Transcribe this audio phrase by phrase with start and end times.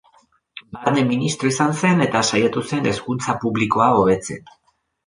[0.77, 4.55] Barne ministro izan zen eta saiatu zen hezkuntza publikoa hobetzen.